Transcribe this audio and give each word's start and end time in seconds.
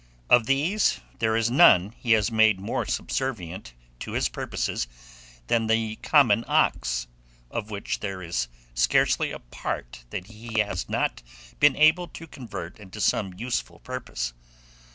Of 0.31 0.47
these 0.47 0.99
there 1.19 1.35
is 1.37 1.51
none 1.51 1.91
he 1.95 2.13
has 2.13 2.31
made 2.31 2.59
more 2.59 2.87
subservient 2.87 3.75
to 3.99 4.13
his 4.13 4.29
purposes 4.29 4.87
than 5.45 5.67
the 5.67 5.97
common 5.97 6.43
ox, 6.47 7.05
of 7.51 7.69
which 7.69 7.99
there 7.99 8.23
is 8.23 8.47
scarcely 8.73 9.29
a 9.29 9.37
part 9.37 10.05
that 10.09 10.25
he 10.25 10.57
has 10.59 10.89
not 10.89 11.21
been 11.59 11.75
able 11.75 12.07
to 12.07 12.25
convert 12.25 12.79
into 12.79 12.99
some 12.99 13.35
useful 13.35 13.77
purpose. 13.77 14.33